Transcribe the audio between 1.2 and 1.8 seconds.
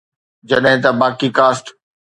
caste